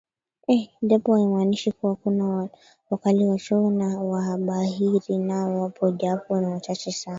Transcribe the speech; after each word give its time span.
Japo 0.81 1.13
haimanishi 1.17 1.71
kuwa 1.71 1.91
hakuna 1.93 2.49
wakaliwachoyo 2.89 3.71
na 3.71 3.99
wabahiri 3.99 5.17
Nao 5.17 5.61
wapo 5.61 5.91
japo 5.91 6.39
ni 6.39 6.45
wachache 6.45 6.91
sana 6.91 7.09